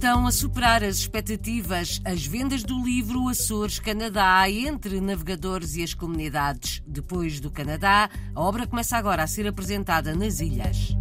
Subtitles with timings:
[0.00, 5.92] Estão a superar as expectativas as vendas do livro Açores Canadá entre navegadores e as
[5.92, 6.82] comunidades.
[6.86, 10.96] Depois do Canadá, a obra começa agora a ser apresentada nas ilhas.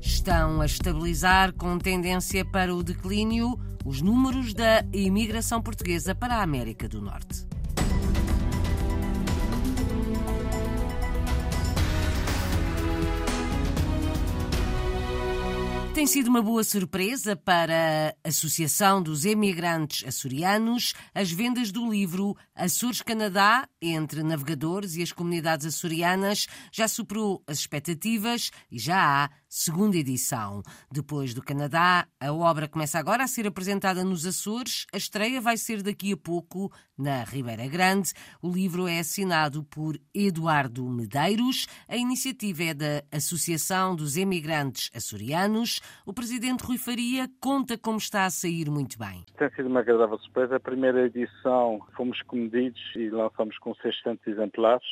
[0.00, 6.42] Estão a estabilizar com tendência para o declínio os números da imigração portuguesa para a
[6.42, 7.46] América do Norte.
[15.96, 22.36] Tem sido uma boa surpresa para a Associação dos Emigrantes Açorianos as vendas do livro
[22.54, 26.48] Açores Canadá entre navegadores e as comunidades açorianas.
[26.70, 30.62] Já superou as expectativas e já há segunda edição.
[30.92, 34.86] Depois do Canadá, a obra começa agora a ser apresentada nos Açores.
[34.92, 38.12] A estreia vai ser daqui a pouco na Ribeira Grande.
[38.42, 41.66] O livro é assinado por Eduardo Medeiros.
[41.88, 45.80] A iniciativa é da Associação dos Emigrantes Açorianos.
[46.04, 49.24] O presidente Rui Faria conta como está a sair muito bem.
[49.38, 50.56] Tem sido uma agradável surpresa.
[50.56, 54.86] A primeira edição fomos comedidos e lançamos com 600 exemplares.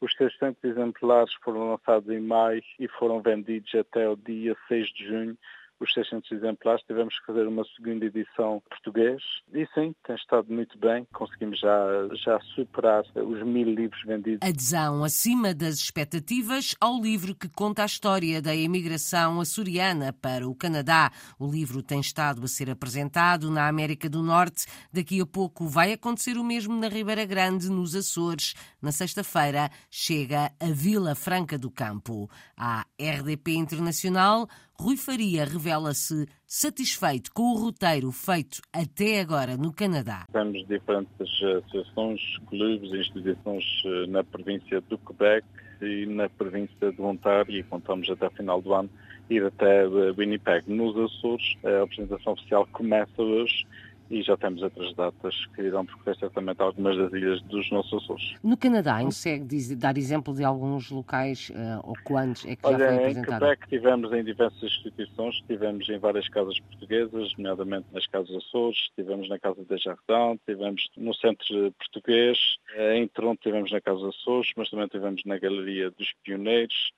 [0.00, 5.06] Os 600 exemplares foram lançados em maio e foram vendidos até o dia 6 de
[5.06, 5.38] junho
[5.80, 10.78] os 600 exemplares, tivemos que fazer uma segunda edição português e sim, tem estado muito
[10.78, 14.46] bem, conseguimos já, já superar os mil livros vendidos.
[14.46, 20.54] Adesão acima das expectativas ao livro que conta a história da imigração açoriana para o
[20.54, 21.10] Canadá.
[21.38, 24.66] O livro tem estado a ser apresentado na América do Norte.
[24.92, 28.54] Daqui a pouco vai acontecer o mesmo na Ribeira Grande, nos Açores.
[28.82, 32.28] Na sexta-feira chega a Vila Franca do Campo.
[32.56, 34.46] A RDP Internacional
[34.80, 40.24] Rui Faria revela-se satisfeito com o roteiro feito até agora no Canadá.
[40.32, 45.46] Temos diferentes associações, clubes e instituições eh, na província do Quebec
[45.82, 48.88] e na província de Ontário e contamos até o final do ano
[49.28, 50.64] ir até eh, Winnipeg.
[50.72, 53.66] Nos Açores, a apresentação oficial começa hoje
[54.10, 58.34] e já temos outras datas que irão percorrer certamente algumas das ilhas dos nossos Açores.
[58.42, 62.86] No Canadá, consegue dar exemplo de alguns locais uh, ou quantos é que Olha, já
[62.86, 63.34] foi apresentado?
[63.34, 68.90] Em Quebec tivemos em diversas instituições, tivemos em várias casas portuguesas, nomeadamente nas casas Açores,
[68.96, 72.38] tivemos na Casa de Jardão, tivemos no Centro Português,
[72.74, 76.92] eh, em Toronto tivemos na Casa Açores, mas também tivemos na Galeria dos Pioneiros,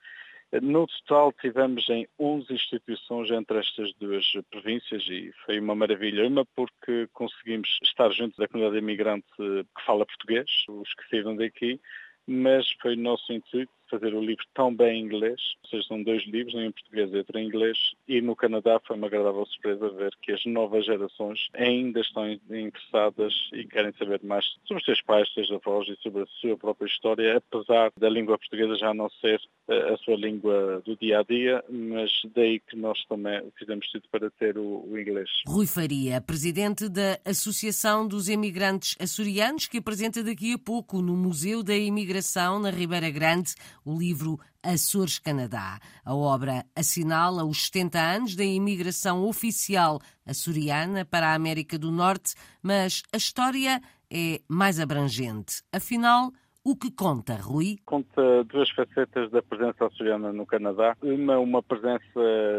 [0.61, 6.27] no total tivemos em 11 instituições entre estas duas províncias e foi uma maravilha.
[6.27, 11.81] Uma porque conseguimos estar junto da comunidade imigrante que fala português, os que saíram daqui,
[12.27, 16.25] mas foi nosso intuito fazer o livro tão bem em inglês, ou seja, são dois
[16.27, 19.91] livros, um em português e outro em inglês, e no Canadá foi uma agradável surpresa
[19.91, 25.03] ver que as novas gerações ainda estão interessadas e querem saber mais sobre os seus
[25.03, 29.11] pais, seus avós e sobre a sua própria história, apesar da língua portuguesa já não
[29.21, 33.87] ser eh, a sua língua do dia a dia, mas daí que nós também fizemos
[33.91, 35.29] tudo para ter o, o inglês.
[35.47, 41.63] Rui Faria, presidente da Associação dos Emigrantes Açorianos, que apresenta daqui a pouco no Museu
[41.63, 43.55] da Imigração, na Ribeira Grande,
[43.85, 45.79] o livro Açores Canadá.
[46.05, 52.35] A obra assinala os 70 anos da imigração oficial açoriana para a América do Norte,
[52.63, 55.63] mas a história é mais abrangente.
[55.73, 56.33] Afinal,
[56.65, 57.79] o que conta, Rui?
[57.85, 60.97] Conta duas facetas da presença açoriana no Canadá.
[61.03, 62.01] Uma, uma presença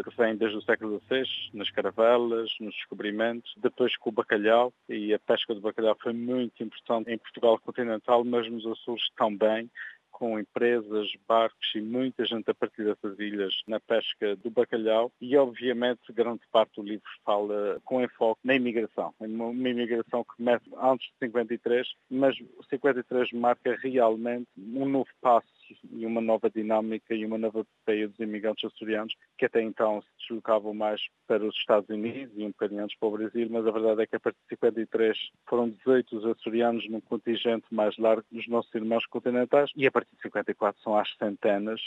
[0.03, 1.23] que vem desde o século XVI,
[1.53, 6.62] nas caravelas, nos descobrimentos, depois com o bacalhau, e a pesca do bacalhau foi muito
[6.62, 9.72] importante em Portugal continental, mas nos Açores também
[10.13, 15.35] com empresas, barcos e muita gente a partir dessas ilhas na pesca do bacalhau e,
[15.35, 19.13] obviamente, grande parte do livro fala com enfoque na imigração.
[19.19, 25.47] Uma imigração que começa antes de 53, mas o 53 marca realmente um novo passo
[25.91, 30.07] e uma nova dinâmica e uma nova epopeia dos imigrantes açorianos, que até então se
[30.19, 33.72] deslocavam mais para os Estados Unidos e um bocadinho antes para o Brasil, mas a
[33.72, 35.18] verdade é que a partir de 53
[35.48, 40.15] foram 18 os açorianos num contingente mais largo dos nossos irmãos continentais e a partir
[40.15, 41.81] de 54 são às centenas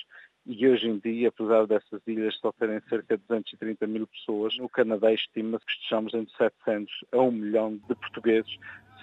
[0.48, 4.68] e hoje em dia, apesar dessas ilhas só terem cerca de 230 mil pessoas, no
[4.68, 8.56] Canadá estima-se que estejamos entre 700 a 1 milhão de portugueses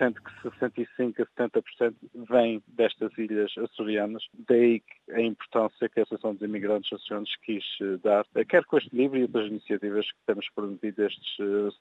[0.04, 1.96] sendo que 65% a 70%
[2.30, 4.24] vem destas ilhas açorianas.
[4.48, 8.78] Daí a importância que a Associação dos Imigrantes Açorianos quis eh, dar, eh, quer com
[8.78, 11.36] este livro e outras iniciativas que temos promovido estes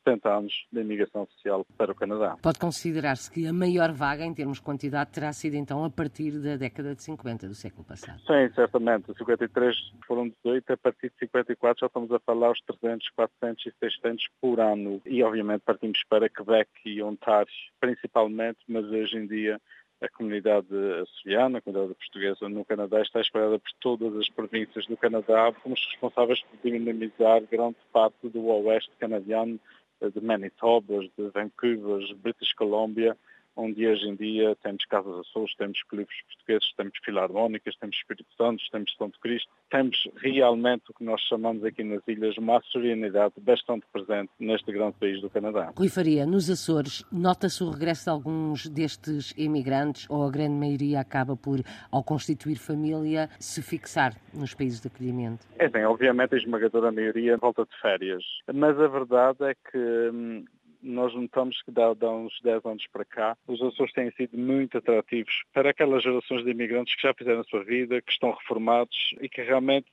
[0.05, 2.37] 70 eh, anos da imigração oficial para o Canadá.
[2.43, 6.33] Pode considerar-se que a maior vaga, em termos de quantidade, terá sido então a partir
[6.41, 8.19] da década de 50 do século passado?
[8.21, 9.13] Sim, certamente.
[9.17, 9.77] 53
[10.07, 14.29] foram 18, a partir de 54 já estamos a falar os 300, 400 e 600
[14.41, 15.01] por ano.
[15.07, 19.61] E obviamente partimos para Quebec e Ontário, principalmente, mas hoje em dia
[20.03, 20.67] A comunidade
[21.01, 25.53] açoriana, a comunidade portuguesa no Canadá está espalhada por todas as províncias do Canadá.
[25.63, 29.61] Fomos responsáveis por dinamizar grande parte do oeste canadiano,
[30.01, 33.17] de Manitoba, de Vancouver, British Columbia,
[33.57, 38.63] onde hoje em dia temos Casas Açores, temos clubes portugueses, temos filarmónicas, temos Espírito Santo,
[38.71, 43.87] temos Santo Cristo, temos realmente o que nós chamamos aqui nas ilhas uma açorianidade bastante
[43.93, 45.73] presente neste grande país do Canadá.
[45.77, 51.01] Rui Faria, nos Açores, nota-se o regresso de alguns destes imigrantes ou a grande maioria
[51.01, 51.61] acaba por,
[51.91, 55.47] ao constituir família, se fixar nos países de acolhimento?
[55.59, 59.79] É bem, obviamente a esmagadora maioria volta de férias, mas a verdade é que
[60.13, 60.45] hum,
[60.83, 64.79] nós notamos que dá, dá uns 10 anos para cá, os Açores têm sido muito
[64.79, 69.15] atrativos para aquelas gerações de imigrantes que já fizeram a sua vida, que estão reformados
[69.21, 69.91] e que realmente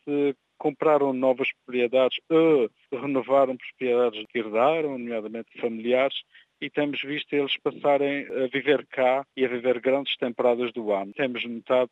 [0.58, 6.22] compraram novas propriedades ou renovaram propriedades que herdaram, nomeadamente familiares,
[6.62, 11.14] e temos visto eles passarem a viver cá e a viver grandes temporadas do ano.
[11.14, 11.90] Temos notado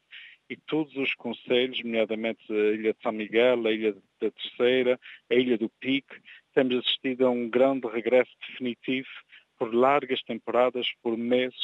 [0.49, 5.35] e todos os conselhos, nomeadamente a Ilha de São Miguel, a Ilha da Terceira, a
[5.35, 6.15] Ilha do Pique,
[6.57, 9.07] temos assistido a um grande regresso definitivo
[9.59, 11.59] por largas temporadas, por meses,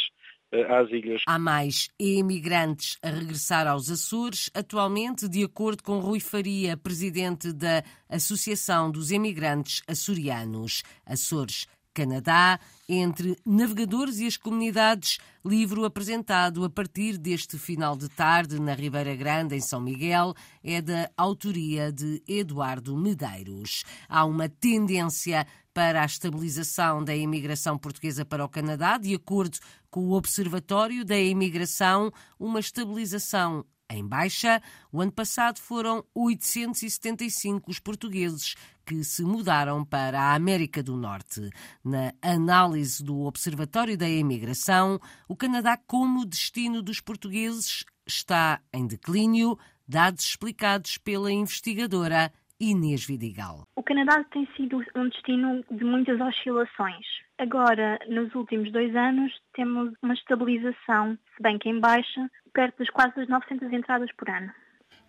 [0.51, 1.23] eh, às ilhas.
[1.27, 4.51] Há mais imigrantes a regressar aos Açores.
[4.53, 12.59] Atualmente, de acordo com Rui Faria, presidente da Associação dos Imigrantes Açorianos, Açores Canadá,
[12.89, 19.15] entre navegadores e as comunidades, livro apresentado a partir deste final de tarde na Ribeira
[19.15, 23.83] Grande, em São Miguel, é da autoria de Eduardo Medeiros.
[24.09, 29.57] Há uma tendência para a estabilização da imigração portuguesa para o Canadá, de acordo
[29.89, 34.61] com o Observatório da Imigração, uma estabilização em baixa.
[34.91, 38.55] O ano passado foram 875 os portugueses
[38.85, 41.49] que se mudaram para a América do Norte.
[41.83, 49.57] Na análise do Observatório da Imigração, o Canadá, como destino dos portugueses, está em declínio,
[49.87, 53.63] dados explicados pela investigadora Inês Vidigal.
[53.75, 57.05] O Canadá tem sido um destino de muitas oscilações.
[57.37, 62.89] Agora, nos últimos dois anos, temos uma estabilização, se bem que em baixa, perto das
[62.89, 64.51] quase das 900 entradas por ano.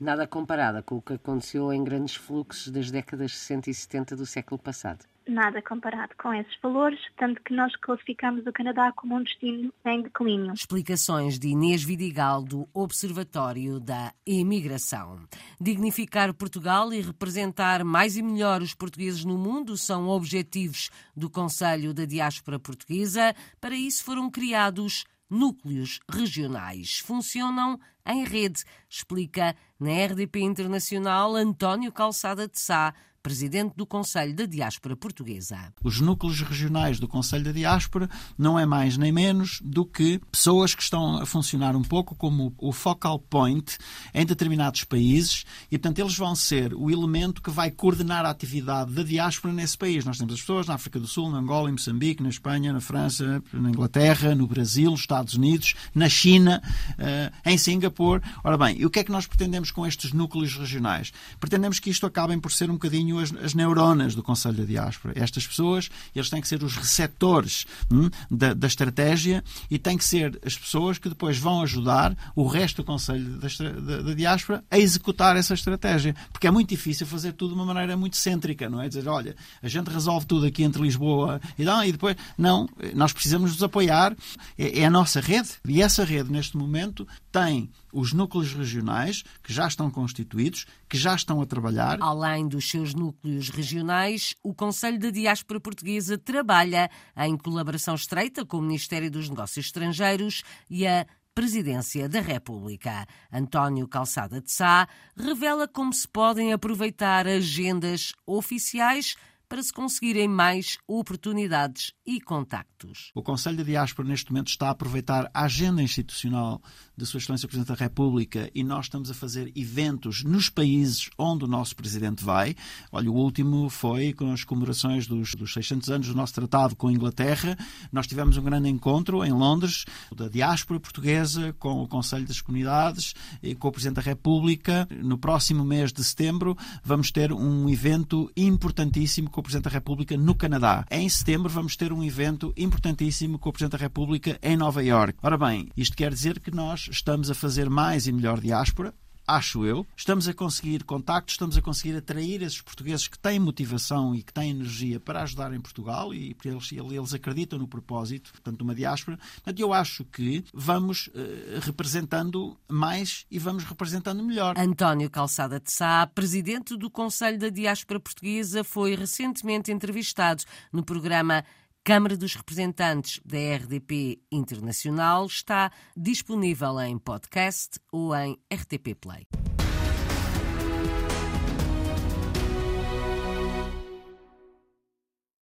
[0.00, 4.26] Nada comparada com o que aconteceu em grandes fluxos das décadas 60 e 70 do
[4.26, 5.04] século passado.
[5.26, 10.02] Nada comparado com esses valores, tanto que nós classificamos o Canadá como um destino em
[10.02, 10.52] declínio.
[10.52, 15.26] Explicações de Inês Vidigal, do Observatório da Imigração.
[15.58, 21.94] Dignificar Portugal e representar mais e melhor os portugueses no mundo são objetivos do Conselho
[21.94, 23.34] da Diáspora Portuguesa.
[23.58, 26.98] Para isso foram criados núcleos regionais.
[26.98, 32.94] Funcionam em rede, explica na RDP Internacional António Calçada de Sá,
[33.24, 35.72] presidente do Conselho da Diáspora Portuguesa.
[35.82, 38.06] Os núcleos regionais do Conselho da Diáspora
[38.36, 42.54] não é mais nem menos do que pessoas que estão a funcionar um pouco como
[42.58, 43.78] o focal point
[44.12, 48.92] em determinados países e, portanto, eles vão ser o elemento que vai coordenar a atividade
[48.92, 50.04] da diáspora nesse país.
[50.04, 52.80] Nós temos as pessoas na África do Sul, na Angola, em Moçambique, na Espanha, na
[52.80, 56.62] França, na Inglaterra, no Brasil, nos Estados Unidos, na China,
[56.98, 58.22] eh, em Singapura.
[58.44, 61.10] Ora bem, e o que é que nós pretendemos com estes núcleos regionais?
[61.40, 65.14] Pretendemos que isto acabem por ser um bocadinho as, as neuronas do Conselho da Diáspora.
[65.16, 70.04] Estas pessoas, eles têm que ser os receptores hum, da, da, estratégia e têm que
[70.04, 74.64] ser as pessoas que depois vão ajudar o resto do Conselho da, da, da Diáspora
[74.70, 76.14] a executar essa estratégia.
[76.32, 78.88] Porque é muito difícil fazer tudo de uma maneira muito cêntrica, não é?
[78.88, 82.16] Dizer, olha, a gente resolve tudo aqui entre Lisboa e, não, e depois.
[82.36, 84.16] Não, nós precisamos nos apoiar.
[84.58, 85.50] É, é a nossa rede.
[85.66, 91.14] E essa rede, neste momento, tem os núcleos regionais que já estão constituídos, que já
[91.14, 91.98] estão a trabalhar.
[92.00, 93.03] Além dos seus núcleos
[93.48, 99.66] regionais, o Conselho da Diáspora Portuguesa trabalha em colaboração estreita com o Ministério dos Negócios
[99.66, 103.06] Estrangeiros e a Presidência da República.
[103.32, 109.16] António Calçada de Sá revela como se podem aproveitar agendas oficiais
[109.54, 113.12] para se conseguirem mais oportunidades e contactos.
[113.14, 116.60] O Conselho de Diáspora, neste momento, está a aproveitar a agenda institucional
[116.96, 121.44] de Sua Excelência Presidente da República e nós estamos a fazer eventos nos países onde
[121.44, 122.56] o nosso Presidente vai.
[122.90, 126.88] Olha, o último foi com as comemorações dos, dos 600 anos do nosso tratado com
[126.88, 127.56] a Inglaterra.
[127.92, 129.84] Nós tivemos um grande encontro em Londres
[130.16, 134.88] da diáspora portuguesa com o Conselho das Comunidades e com o Presidente da República.
[134.90, 140.34] No próximo mês de setembro vamos ter um evento importantíssimo com Presidente da República no
[140.34, 140.84] Canadá.
[140.90, 145.20] Em setembro vamos ter um evento importantíssimo com o Presidente da República em Nova Iorque.
[145.22, 148.92] Ora bem, isto quer dizer que nós estamos a fazer mais e melhor diáspora,
[149.26, 149.86] acho eu.
[149.96, 154.32] Estamos a conseguir contactos, estamos a conseguir atrair esses portugueses que têm motivação e que
[154.32, 159.16] têm energia para ajudar em Portugal e eles, eles acreditam no propósito, portanto, uma diáspora.
[159.16, 164.54] Portanto, eu acho que vamos uh, representando mais e vamos representando melhor.
[164.58, 171.44] António Calçada de Sá, presidente do Conselho da Diáspora Portuguesa, foi recentemente entrevistado no programa
[171.86, 179.26] Câmara dos Representantes da RDP Internacional está disponível em podcast ou em RTP Play.